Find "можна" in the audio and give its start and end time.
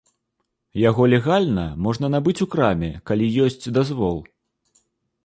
1.87-2.09